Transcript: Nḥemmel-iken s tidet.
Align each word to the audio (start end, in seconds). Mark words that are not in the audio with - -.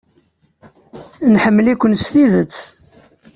Nḥemmel-iken 1.33 1.93
s 2.03 2.05
tidet. 2.13 2.57